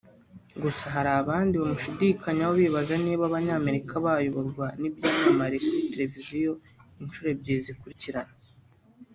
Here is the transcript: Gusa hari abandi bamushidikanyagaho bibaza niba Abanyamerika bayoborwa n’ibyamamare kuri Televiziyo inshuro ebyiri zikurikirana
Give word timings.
Gusa 0.61 0.85
hari 0.95 1.09
abandi 1.21 1.53
bamushidikanyagaho 1.61 2.55
bibaza 2.61 2.93
niba 3.05 3.23
Abanyamerika 3.29 3.93
bayoborwa 4.05 4.65
n’ibyamamare 4.79 5.55
kuri 5.65 5.81
Televiziyo 5.93 6.51
inshuro 7.01 7.27
ebyiri 7.33 7.61
zikurikirana 7.67 8.33